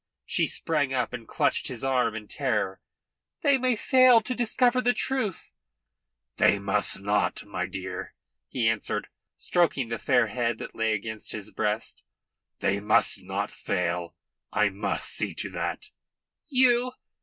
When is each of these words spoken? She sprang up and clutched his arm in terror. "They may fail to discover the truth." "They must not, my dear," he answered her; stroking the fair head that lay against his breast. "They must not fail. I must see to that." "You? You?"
She 0.25 0.47
sprang 0.47 0.95
up 0.95 1.13
and 1.13 1.27
clutched 1.27 1.67
his 1.67 1.83
arm 1.83 2.15
in 2.15 2.27
terror. 2.27 2.81
"They 3.43 3.59
may 3.59 3.75
fail 3.75 4.19
to 4.21 4.33
discover 4.33 4.81
the 4.81 4.95
truth." 4.95 5.51
"They 6.37 6.57
must 6.57 7.01
not, 7.01 7.43
my 7.45 7.67
dear," 7.67 8.15
he 8.47 8.67
answered 8.67 9.05
her; 9.05 9.11
stroking 9.37 9.89
the 9.89 9.99
fair 9.99 10.25
head 10.25 10.57
that 10.57 10.73
lay 10.73 10.93
against 10.93 11.33
his 11.33 11.51
breast. 11.51 12.01
"They 12.61 12.79
must 12.79 13.21
not 13.21 13.51
fail. 13.51 14.15
I 14.51 14.69
must 14.69 15.07
see 15.07 15.35
to 15.35 15.51
that." 15.51 15.91
"You? 16.47 16.67
You?" 16.83 16.91